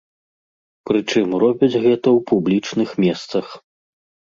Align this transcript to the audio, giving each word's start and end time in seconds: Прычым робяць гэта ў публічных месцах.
Прычым 0.89 1.27
робяць 1.43 1.71
гэта 1.85 1.95
ў 1.99 2.19
публічных 2.33 2.89
месцах. 3.07 3.45